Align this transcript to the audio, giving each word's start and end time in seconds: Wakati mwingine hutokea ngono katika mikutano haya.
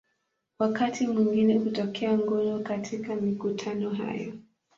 Wakati 0.59 1.07
mwingine 1.07 1.57
hutokea 1.57 2.17
ngono 2.17 2.59
katika 2.59 3.15
mikutano 3.15 3.89
haya. 3.89 4.31